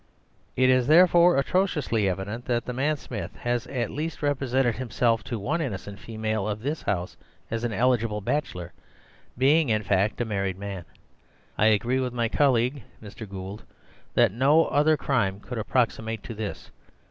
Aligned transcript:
"It 0.55 0.71
is 0.71 0.87
therefore 0.87 1.37
atrociously 1.37 2.09
evident 2.09 2.45
that 2.45 2.65
the 2.65 2.73
man 2.73 2.97
Smith 2.97 3.35
has 3.35 3.67
at 3.67 3.91
least 3.91 4.23
represented 4.23 4.77
himself 4.77 5.23
to 5.25 5.37
one 5.37 5.61
innocent 5.61 5.99
female 5.99 6.47
of 6.47 6.63
this 6.63 6.81
house 6.81 7.15
as 7.51 7.63
an 7.63 7.71
eligible 7.71 8.19
bachelor, 8.19 8.73
being, 9.37 9.69
in 9.69 9.83
fact, 9.83 10.19
a 10.19 10.25
married 10.25 10.57
man. 10.57 10.85
I 11.55 11.67
agree 11.67 11.99
with 11.99 12.13
my 12.13 12.29
colleague, 12.29 12.81
Mr. 12.99 13.29
Gould, 13.29 13.63
that 14.15 14.31
no 14.31 14.65
other 14.69 14.97
crime 14.97 15.39
could 15.39 15.59
approximate 15.59 16.23
to 16.23 16.33
this. 16.33 16.71